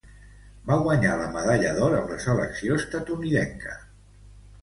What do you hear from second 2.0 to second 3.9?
la selecció estatunidenca.